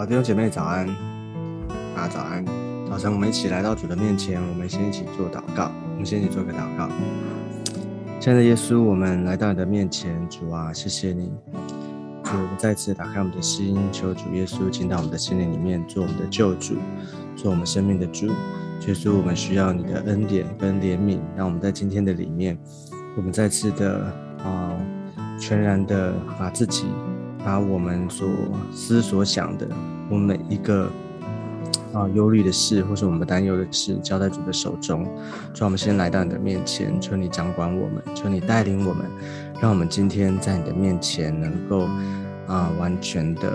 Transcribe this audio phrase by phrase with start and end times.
[0.00, 0.86] 好，弟兄姐妹早安，
[1.94, 2.42] 大家早安。
[2.88, 5.70] 早晨，我们一起来到主的面前，我们先一起做祷告。
[5.92, 6.88] 我们先一起做个祷告。
[8.18, 11.30] 亲爱的耶稣，我们来到你的面前，主啊，谢谢你。
[12.24, 16.76] 主，我们再次打开我们的心，求主耶稣进到我们的心灵里面，做我们的救主，
[17.36, 18.26] 做我们生命的主。
[18.28, 22.58] 耶稣，我们需要你的恩典跟怜悯，让我们在今天的里面，
[23.18, 24.10] 我们再次的
[24.42, 24.72] 啊，
[25.38, 26.86] 全然的把自己。
[27.44, 28.28] 把我们所
[28.72, 29.66] 思所想的，
[30.08, 30.90] 我们每一个
[31.92, 35.04] 啊忧虑的事，或是我们担忧的事，交在主的手中。
[35.54, 39.06] 主，我们先来到你的面前，求你掌管我们，求你带领我们，
[39.60, 41.88] 让我们今天在你的面前能够
[42.46, 43.50] 啊完全的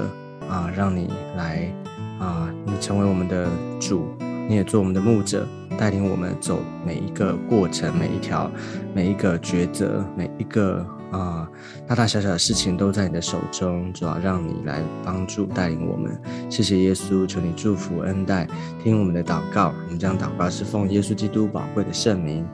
[0.49, 1.71] 啊让你来
[2.19, 3.47] 啊，你成为我们的
[3.79, 4.07] 主，
[4.47, 8.49] 你也做我们的牧者，带领我们走每一个过程，每一条，
[8.93, 10.85] 每一个抉择，每一个。
[11.11, 11.49] 啊，
[11.87, 16.19] 大大小小的事情都在你的手中，主要让你来帮助带领我们。
[16.49, 18.47] 谢谢耶稣，求你祝福恩待，
[18.83, 19.73] 听我们的祷告。
[19.85, 22.45] 我们将祷告是奉耶稣基督宝贵的圣名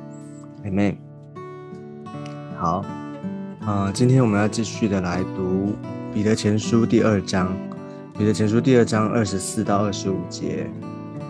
[0.65, 0.95] ，Amen。
[2.57, 2.85] 好，
[3.65, 5.73] 啊，今天我们要继续的来读
[6.13, 7.51] 彼得前书第二章，
[8.17, 10.69] 彼得前书第二章二十四到二十五节。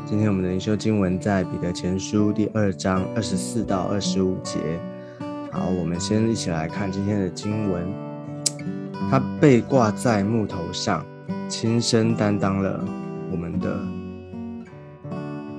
[0.06, 4.60] 今天我们的灵修经文在彼得前书第二章二十四到二十五节。
[5.54, 7.86] 好，我们先一起来看今天的经文。
[9.10, 11.06] 他被挂在木头上，
[11.50, 12.82] 亲身担当了
[13.30, 13.78] 我们的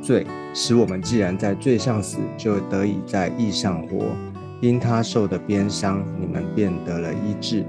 [0.01, 4.07] 罪，使我们既然在罪上死，就得以在义上活。
[4.63, 7.63] 因他受的鞭伤，你们便得了医治。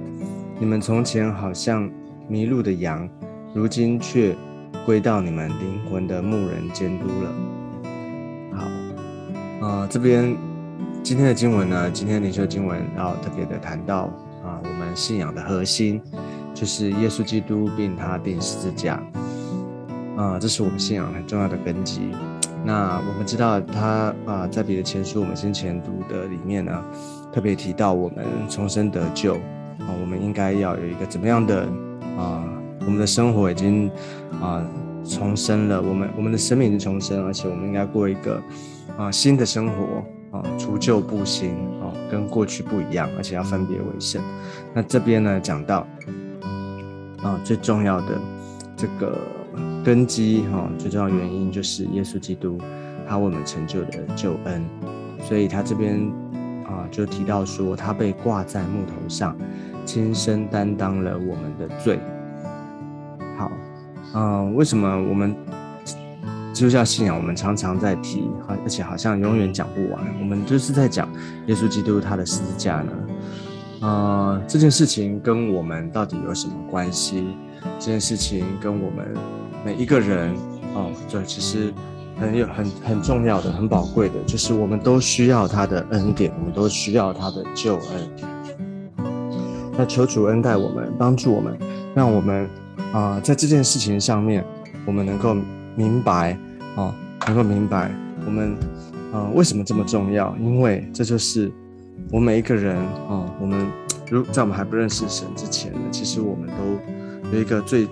[0.58, 1.92] 你们从前好像
[2.30, 3.10] 迷路的羊，
[3.54, 4.34] 如今却
[4.86, 7.34] 归到你们灵魂的牧人监督了。
[9.60, 10.53] 好，啊，这边。
[11.04, 11.92] 今天的经文呢？
[11.92, 14.04] 今天灵修经文要特别的谈到
[14.42, 16.02] 啊，我们信仰的核心
[16.54, 19.04] 就是耶稣基督，并他钉十字架
[20.16, 22.10] 啊，这是我们信仰很重要的根基。
[22.64, 26.82] 那我们知道他啊，在彼得前书我们先前读的里面呢，
[27.34, 29.36] 特别提到我们重生得救
[29.80, 31.64] 啊，我们应该要有一个怎么样的
[32.18, 32.46] 啊，
[32.80, 33.92] 我们的生活已经
[34.42, 34.66] 啊
[35.04, 38.42] 重生了，我们我们的生命已经重生，而且我们应该过一个
[38.98, 40.02] 啊新的生活。
[40.34, 44.20] 啊，除旧布新啊，跟过去不一样，而且要分别为圣。
[44.74, 45.86] 那这边呢，讲到
[47.22, 48.20] 啊，最重要的
[48.76, 49.16] 这个
[49.86, 52.58] 根基哈，最重要原因就是耶稣基督
[53.08, 54.66] 他为我们成就的救恩。
[55.22, 56.12] 所以他这边
[56.66, 59.38] 啊，就提到说，他被挂在木头上，
[59.86, 62.00] 亲身担当了我们的罪。
[63.38, 63.52] 好，
[64.16, 65.36] 嗯，为什么我们？
[66.54, 70.00] 基督教信仰，我们常常在提，好，而且好像永远讲不完。
[70.20, 71.10] 我们就是在讲
[71.48, 72.92] 耶稣基督他的十字架呢，
[73.82, 77.28] 呃，这件事情跟我们到底有什么关系？
[77.80, 79.16] 这件事情跟我们
[79.66, 80.36] 每一个人，
[80.76, 81.74] 哦，这其实
[82.20, 89.06] 很有很很重要的、很宝贵的，就是我们都需要他的恩典，我们都需要他的救恩。
[89.76, 91.58] 那求主恩待我们，帮助我们，
[91.96, 92.48] 让我们
[92.94, 94.46] 啊，在这件事情上面，
[94.86, 95.36] 我们能够。
[95.76, 96.38] 明白，
[96.76, 96.94] 哦，
[97.28, 97.92] 能够明白
[98.26, 98.56] 我们，
[99.12, 100.36] 呃，为什么这么重要？
[100.38, 101.52] 因为这就是
[102.12, 103.66] 我每一个人，啊，我们
[104.10, 107.88] 如在我们还不认识神之前呢，其实我们都有一个最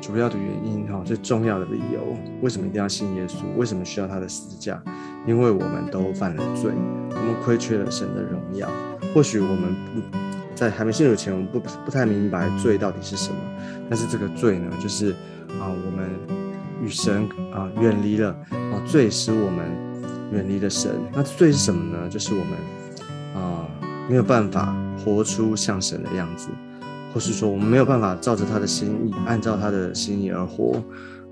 [0.00, 3.44] 主要的原因，哈，最重要的理由，为什么一定要信耶稣？
[3.56, 4.82] 为什么需要他的十字架？
[5.26, 6.70] 因为我们都犯了罪，
[7.10, 8.68] 我们亏缺了神的荣耀。
[9.14, 10.18] 或许我们不
[10.54, 13.36] 在还没信主前，我们不不太明白罪到底是什么，
[13.88, 15.12] 但是这个罪呢，就是
[15.60, 16.33] 啊，我们。
[16.84, 19.64] 与神啊远离了啊，罪使我们
[20.32, 20.92] 远离了神。
[21.12, 22.08] 那罪是什么呢？
[22.08, 23.66] 就是我们啊
[24.08, 26.48] 没有办法活出像神的样子，
[27.12, 30.82] 或是说我们没有办法照着他的心意，按照他的心意而活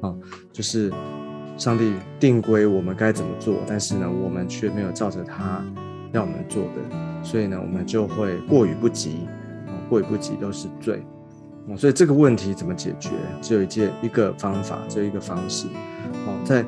[0.01, 0.15] 啊。
[0.53, 0.91] 就是
[1.59, 5.63] 上帝定规我们该怎么做，但是呢，我们却没有照着他
[6.13, 9.27] 要我们做的，所以呢，我们就会过于不及
[9.67, 11.05] 啊，过于不及都是罪。
[11.69, 13.11] 哦所以这个问题怎么解决？
[13.41, 15.69] 只有一件一个方法，只有一个方式。
[16.27, 16.65] 哦，在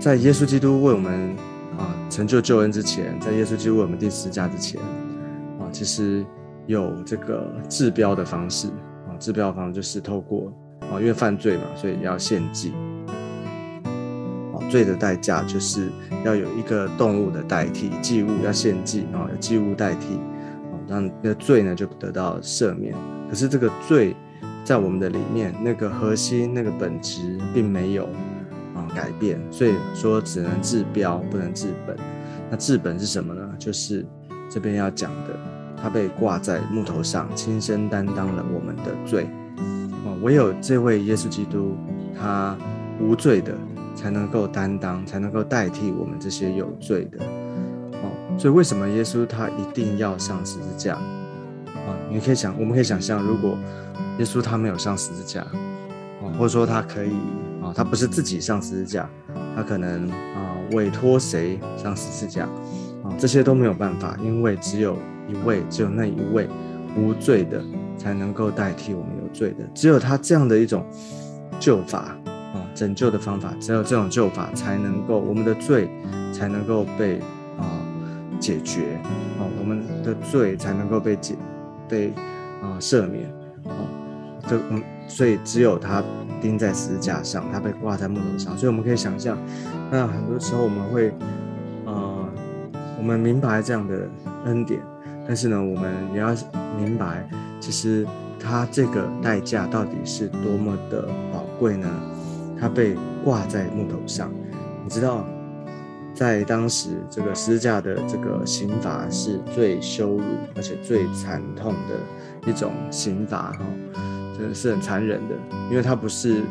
[0.00, 1.36] 在耶稣基督为我们
[1.78, 4.80] 啊成就救恩之前，在耶稣基督为我们定十字架之前，
[5.60, 6.26] 啊，其实
[6.66, 8.66] 有这个治标的方式。
[9.08, 10.52] 啊，治标方式就是透过
[10.90, 12.72] 啊，因为犯罪嘛，所以要献祭。
[14.52, 15.88] 啊，罪的代价就是
[16.24, 22.92] 要有一个动物的代替祭物，要献祭啊，有祭物代替，啊，让那罪呢就得到赦免。
[23.28, 24.14] 可是这个罪
[24.64, 28.04] 在我们的里面，那个核心、那个本质并没有
[28.74, 31.96] 啊改变，所以说只能治标，不能治本。
[32.50, 33.48] 那治本是什么呢？
[33.58, 34.06] 就是
[34.48, 35.36] 这边要讲的，
[35.80, 39.28] 他被挂在木头上，亲身担当了我们的罪。
[40.04, 41.76] 哦，唯有这位耶稣基督
[42.16, 42.56] 他
[43.00, 43.52] 无罪的
[43.94, 47.18] 才能够担当，才能够代替我们这些有罪的。
[48.02, 50.96] 哦，所以为什么耶稣他一定要上十字架？
[52.16, 53.58] 啊，你可以想，我们可以想象，如果
[54.18, 57.12] 耶稣他没有上十字架，啊，或者说他可以
[57.62, 59.08] 啊，他不是自己上十字架，
[59.54, 62.44] 他可能啊委托谁上十字架，
[63.04, 64.96] 啊，这些都没有办法，因为只有
[65.28, 66.48] 一位，只有那一位
[66.96, 67.62] 无罪的
[67.98, 70.86] 才能够代替我们有罪的，只有他这样的一种
[71.60, 72.16] 救法
[72.54, 75.90] 啊，拯救的方法，只有这种救法才能够我们的罪
[76.32, 77.18] 才能够被
[77.58, 77.68] 啊
[78.40, 78.98] 解决
[79.38, 81.34] 啊，我们的罪才能够被解
[81.88, 82.12] 被
[82.62, 83.24] 啊赦免
[83.64, 83.76] 啊。
[84.48, 86.02] 就嗯，所以只有他
[86.40, 89.36] 钉在十字架上，他被挂在木头上，所以我们可以想象，
[89.90, 91.12] 那很多时候我们会，
[91.84, 92.28] 呃，
[92.96, 94.08] 我们明白这样的
[94.44, 94.80] 恩典，
[95.26, 96.28] 但是呢，我们也要
[96.78, 97.28] 明白，
[97.58, 98.06] 其实
[98.38, 101.88] 他这个代价到底是多么的宝贵呢？
[102.60, 104.30] 他被挂在木头上，
[104.84, 105.26] 你知道，
[106.16, 110.22] 在当时这个十字架的这个刑罚是最羞辱
[110.56, 113.60] 而且最惨痛的一种刑罚，哈。
[114.38, 115.34] 真的是很残忍的，
[115.70, 116.42] 因为他不是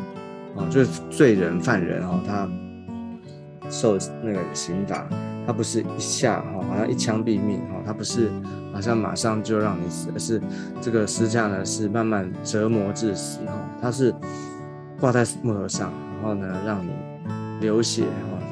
[0.56, 2.48] 啊，就是罪人犯人哦，他
[3.70, 5.06] 受那个刑罚，
[5.46, 8.28] 他不是一下哈，好像一枪毙命哈，他不是
[8.72, 10.42] 好像马上就让你死，而是
[10.80, 14.12] 这个十字架呢是慢慢折磨致死哈，他是
[14.98, 16.90] 挂在木头上，然后呢让你
[17.60, 18.02] 流血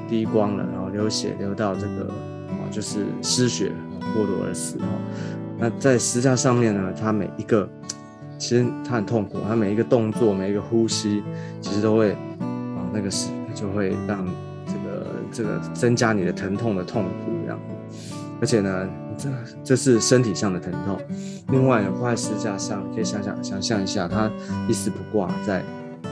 [0.08, 2.08] 滴光了，然后流血流到这个
[2.48, 3.72] 啊就是失血
[4.14, 4.86] 过多而死哈，
[5.58, 7.68] 那在十字架上面呢，他每一个。
[8.36, 11.22] 其实他很痛苦，他每一个动作、每一个呼吸，
[11.62, 12.10] 其实都会
[12.40, 14.26] 啊，那个是就会让
[14.66, 17.58] 这个这个增加你的疼痛的痛苦这样。
[18.40, 19.30] 而且呢，这
[19.62, 20.98] 这是身体上的疼痛。
[21.52, 24.28] 另外，挂在十字架上，可以想想想象一下，他
[24.68, 25.62] 一丝不挂在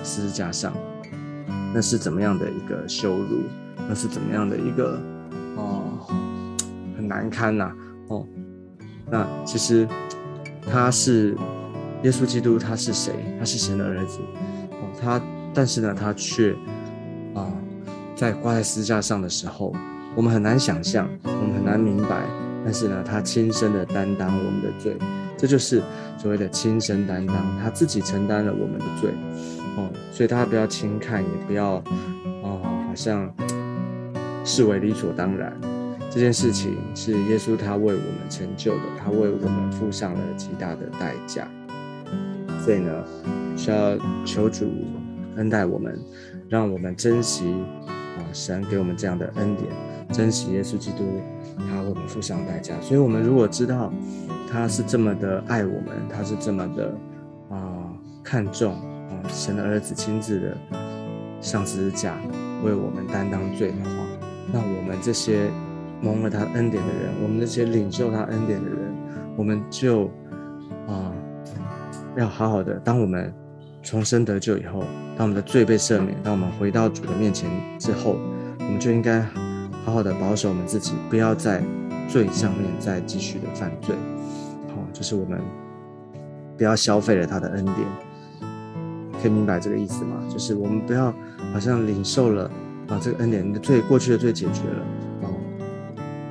[0.04, 0.72] 十字架上，
[1.74, 3.40] 那是怎么样的一个羞辱？
[3.88, 4.98] 那是怎么样的一个
[5.56, 5.98] 哦，
[6.96, 7.72] 很难堪呐
[8.08, 8.26] 哦。
[9.10, 9.86] 那其实
[10.70, 11.36] 他是。
[12.02, 13.12] 耶稣基督他是谁？
[13.38, 14.18] 他是神的儿子
[14.72, 14.90] 哦。
[15.00, 15.22] 他
[15.54, 16.52] 但是呢，他却
[17.32, 17.46] 啊，
[18.16, 19.72] 在挂在十字架上的时候，
[20.16, 22.24] 我们很难想象，我们很难明白。
[22.64, 24.96] 但是呢，他亲身的担当我们的罪，
[25.38, 25.80] 这就是
[26.18, 29.12] 所谓的亲身担当，他自己承担了我们的罪
[29.76, 29.88] 哦。
[30.10, 31.74] 所以大家不要轻看，也不要
[32.42, 33.32] 哦，好像
[34.44, 35.52] 视为理所当然。
[36.10, 41.48] 这件事情是耶稣他为我们成就的，他为我们付上了极大的代价。
[42.62, 42.92] 所以呢，
[43.56, 44.70] 需要求主
[45.36, 45.98] 恩待我们，
[46.48, 47.54] 让我们珍惜
[47.86, 49.68] 啊神给我们这样的恩典，
[50.12, 51.18] 珍惜耶稣基督
[51.56, 52.74] 他为我们付上代价。
[52.82, 53.90] 所以，我们如果知道
[54.50, 56.94] 他是这么的爱我们，他是这么的
[57.48, 57.90] 啊
[58.22, 58.74] 看重
[59.08, 60.56] 啊神的儿子亲自的
[61.40, 62.16] 上十字架
[62.62, 63.90] 为我们担当罪的话，
[64.50, 65.50] 那我们这些
[66.00, 68.94] 蒙了他恩典的人，我们这些领受他恩典的人，
[69.36, 70.06] 我们就
[70.88, 71.12] 啊。
[72.14, 73.32] 要好好的，当我们
[73.82, 74.84] 重生得救以后，
[75.16, 78.18] 当我们的罪被赦免，当我们回到主的面前之后，
[78.58, 79.22] 我们就应该
[79.82, 81.62] 好好的保守我们自己，不要在
[82.06, 83.96] 罪上面再继续的犯罪。
[84.68, 85.40] 好，就是我们
[86.58, 87.78] 不要消费了他的恩典，
[89.22, 90.22] 可以明白这个意思吗？
[90.28, 91.10] 就是我们不要
[91.54, 92.50] 好像领受了
[92.92, 94.84] 啊这个恩典，你的罪过去的罪解决了
[95.22, 95.34] 哦，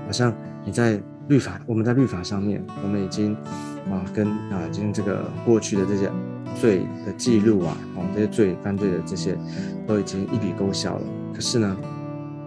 [0.06, 3.36] 好像你在律法，我们在律法上面，我们已经。
[3.90, 6.10] 啊，跟啊，今天这个过去的这些
[6.56, 9.36] 罪的记录啊，哦，这些罪犯罪的这些
[9.88, 11.02] 都已经一笔勾销了。
[11.34, 11.76] 可是呢，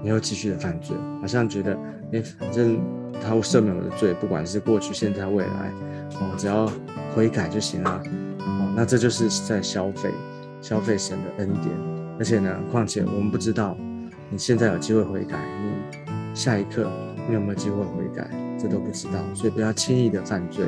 [0.00, 1.76] 你又继续的犯罪，好像觉得，
[2.12, 2.78] 哎，反正
[3.21, 5.73] 他会赦免我的罪，不管是过去、现在、未来，
[6.21, 6.71] 哦，只要
[7.16, 8.00] 悔改就行了。
[8.38, 10.11] 哦，那这就是在消费，
[10.61, 11.66] 消费神的恩典。
[12.16, 13.76] 而且呢，况且我们不知道
[14.34, 16.90] 你现在有机会悔改，你下一刻
[17.28, 18.28] 你有没有机会悔改？
[18.58, 20.64] 这都不知道，所以不要轻易的犯罪，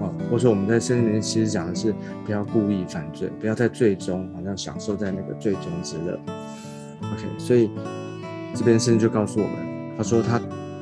[0.00, 1.94] 啊，或者说我们在圣经里面其实讲的是
[2.26, 6.18] 不要故意犯罪，不要在最终好像享受在那个最终之乐。
[7.02, 7.70] OK，所以
[8.52, 10.40] 这边圣经就告诉我们，他说他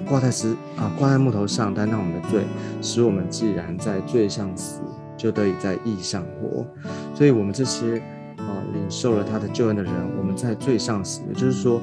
[0.09, 2.45] 挂在石啊挂在木头上担当我们的罪，
[2.81, 4.81] 使我们既然在罪上死，
[5.19, 6.65] 就得以在义上活。
[7.15, 7.99] 所以我们这些
[8.39, 11.79] 啊领受了他的救恩的人，我们在罪上死，也就是说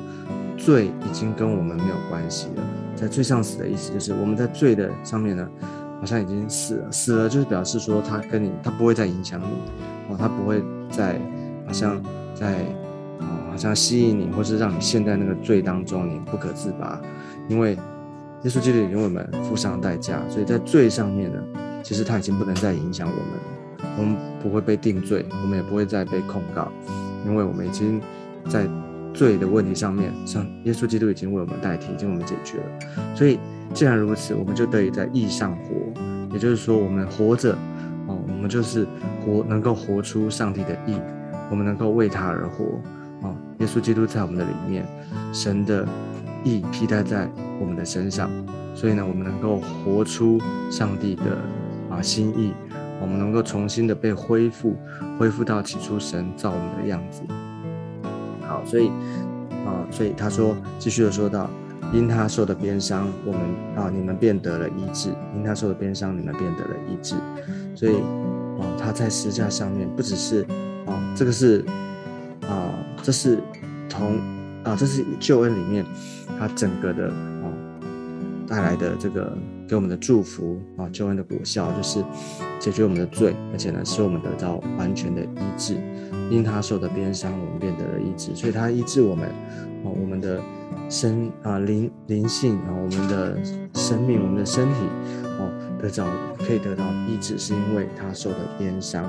[0.60, 2.64] 罪已经跟我们没有关系了。
[2.96, 5.50] 在罪上死的意思，就是我们在罪的上面呢，
[6.00, 6.92] 好像已经死了。
[6.92, 9.46] 死了就是表示说，他跟你，他不会再影响你，
[10.14, 10.62] 哦，他不会
[10.92, 11.18] 再
[11.66, 12.02] 好像
[12.36, 12.66] 在
[13.20, 17.02] 哦，好像吸引你，或是让你陷在那个罪当中，你不可自拔。
[17.48, 17.72] 因为
[18.44, 21.42] 耶稣基督为我们付上代价，所以在罪上面呢，
[21.82, 23.90] 其实他已经不能再影响我们。
[23.98, 26.70] 我们不会被定罪，我们也不会再被控告，
[27.26, 28.02] 因为我们已经
[28.50, 28.66] 在
[29.20, 33.14] 罪的问题上面，上耶稣基督已经为我们代替，已经为我们解决了。
[33.14, 33.38] 所以
[33.74, 35.76] 既然如此，我们就得以在义上活，
[36.32, 37.52] 也就是说，我们活着
[38.08, 38.88] 哦，我们就是
[39.20, 40.96] 活能够活出上帝的义，
[41.52, 42.80] 我们能够为他而活
[43.24, 43.36] 哦。
[43.58, 44.86] 耶稣基督在我们的里面，
[45.34, 45.86] 神的
[46.46, 48.32] 义披戴在我们的身上，
[48.74, 50.40] 所以呢，我们能够活出
[50.72, 51.24] 上帝的
[51.90, 52.54] 啊心意。
[53.02, 54.78] 我们能够重新的被恢复，
[55.18, 57.22] 恢复到起初神造我们的样子。
[58.50, 58.90] 好，所以
[59.64, 61.48] 啊，所以他说，继续的说到，
[61.94, 63.42] 因他受的鞭伤，我们
[63.76, 67.16] 啊，你们便得了医治；因他受的鞭伤，你们便得了医治。
[67.76, 67.98] 所以
[68.60, 70.42] 啊，他在十架上面，不只是
[70.88, 71.64] 啊，这个是
[72.48, 73.38] 啊，这是
[73.88, 74.18] 从
[74.64, 75.86] 啊，这是救恩里面
[76.40, 77.14] 他整个的
[78.50, 79.38] 带来的这个。
[79.70, 82.04] 给我们的祝福啊，救恩的果效就是
[82.60, 85.78] 解决我们的罪，而且呢，使我们得到完全的医治。
[86.32, 88.34] 因他受的鞭伤，我们便得了医治。
[88.34, 90.42] 所以他医治我们啊，我们的
[90.90, 93.38] 身啊灵灵性啊，我们的
[93.76, 94.80] 生命，我们的身体
[95.38, 96.08] 哦，得到
[96.40, 99.06] 可以得到医治，是因为他受的鞭伤，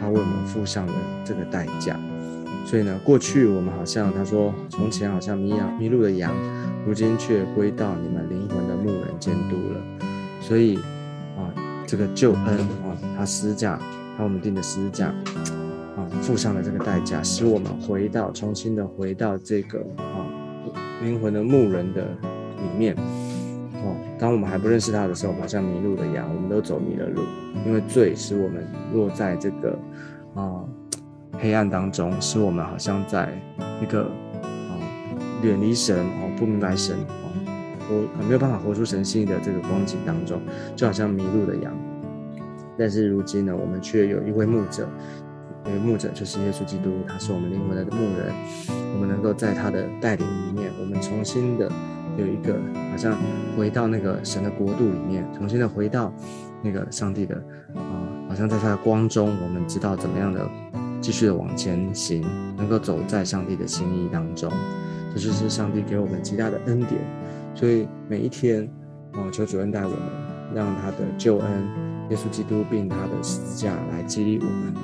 [0.00, 1.98] 他为我们付上了这个代价。
[2.64, 6.32] 所以呢，过去我们好像他说，从前好像迷羊迷路的羊，
[6.86, 8.65] 如今却归到你们灵魂
[9.16, 9.80] 监督了。
[10.40, 10.76] 所以
[11.36, 11.52] 啊，
[11.86, 13.78] 这个救恩啊，他施价，
[14.16, 15.06] 他我们定的施价
[15.96, 20.26] 啊，付上了这个代价，使我们回到重新的回到这个啊
[21.02, 22.94] 灵魂的牧人的里面。
[23.84, 27.22] 哦，当我们还不认识他的时候，好像迷路的羊，我们都走迷了路，
[27.66, 29.78] 因为罪使我们落在这个
[30.34, 30.64] 啊。
[31.38, 33.28] 黑暗当中，使我们好像在
[33.82, 34.72] 一个啊
[35.42, 37.28] 远离神哦，不明白神哦，
[37.88, 40.40] 活没有办法活出神性的这个光景当中，
[40.74, 41.72] 就好像迷路的羊。
[42.78, 44.88] 但是如今呢，我们却有一位牧者，
[45.64, 48.32] 一位牧者就是耶稣基督，他是我们灵魂的牧人。
[48.94, 51.70] 我们能够在他的带领里面，我们重新的
[52.16, 52.58] 有一个
[52.90, 53.16] 好像
[53.56, 56.12] 回到那个神的国度里面，重新的回到
[56.62, 57.34] 那个上帝的
[57.74, 60.48] 啊，好像在他的光中，我们知道怎么样的。
[60.98, 62.24] 继续的往前行，
[62.56, 64.50] 能够走在上帝的心意当中，
[65.12, 67.00] 这就是上帝给我们极大的恩典。
[67.56, 68.70] 所以每一天，
[69.14, 69.98] 哦，求主恩待我们，
[70.54, 71.50] 让他的救恩，
[72.10, 74.74] 耶稣基督并他的十字架来激励我们。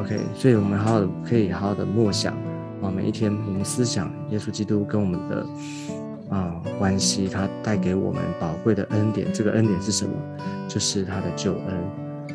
[0.00, 2.34] OK，所以我们好好的可以好好的默想
[2.82, 5.46] 啊，每一天我们思想耶稣基督跟我们的
[6.28, 9.32] 啊关系，他带给我们宝贵的恩典。
[9.32, 10.12] 这个恩典是什么？
[10.68, 11.84] 就是他的救恩。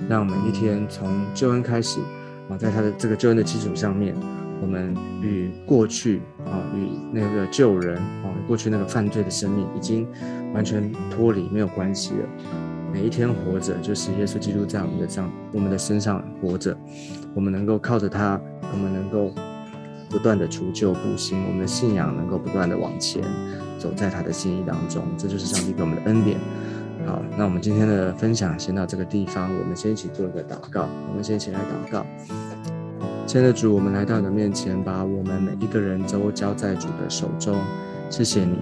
[0.09, 1.99] 让每一天从救恩开始。
[2.49, 4.13] 啊，在他的这个救恩的基础上面，
[4.63, 10.07] 我们与过去啊，与那个救人啊，过去那个犯罪的生命已经
[10.53, 12.29] 完全脱离，没有关系了。
[12.93, 16.75] 每一天活着，就是耶稣基督在我们的上，我们的身上活着。
[17.35, 18.39] 我们能够靠着他，
[18.71, 19.33] 我们能够
[20.09, 23.21] 不断的除旧布新，我们的信仰能够不断的往前
[23.77, 25.03] 走在他的心意当中。
[25.17, 26.39] 这就是上帝给我们的恩典。
[27.05, 29.53] 好，那我们今天的分享先到这个地方。
[29.59, 30.87] 我们先一起做一个祷告。
[31.09, 32.05] 我们先一起来祷告。
[33.25, 37.57] 亲爱的主，我们来到你的面前，把我们每一个人都交在主的手中。
[38.09, 38.57] 谢谢你，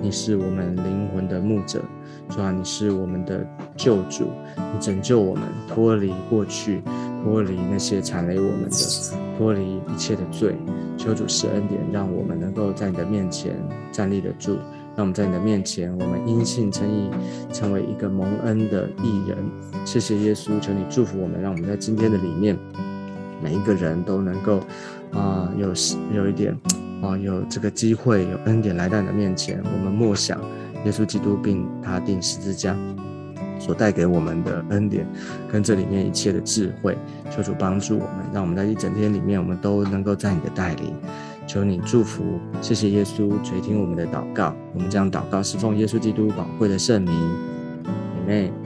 [0.00, 1.82] 你是我们灵魂的牧者，
[2.30, 3.46] 主啊，你是我们的
[3.76, 6.82] 救主，你拯救我们脱离过去，
[7.22, 8.76] 脱离那些残累我们的，
[9.36, 10.56] 脱离一切的罪。
[10.96, 13.54] 求主施恩典，让我们能够在你的面前
[13.92, 14.56] 站立得住。
[14.96, 17.10] 让我们在你的面前，我们因信称义，
[17.52, 19.36] 成为一个蒙恩的义人。
[19.84, 22.56] 谢谢耶稣，求你祝福我们，让我们在今天的里面，
[23.42, 24.60] 每一个人都能够
[25.12, 25.72] 啊有
[26.14, 26.56] 有一点
[27.02, 29.62] 啊有这个机会，有恩典来到你的面前。
[29.64, 30.40] 我们默想
[30.84, 32.76] 耶稣基督并他定十字架
[33.58, 35.06] 所带给我们的恩典，
[35.50, 36.96] 跟这里面一切的智慧，
[37.30, 40.94] 求主帮助我们，让我们在一整天里面，我们都能够在你的带领。
[41.46, 44.52] 求你祝福，谢谢耶稣垂听我们的祷告。
[44.74, 47.14] 我们将祷告是奉耶稣基督宝贵的圣名，
[47.84, 48.65] 姐妹。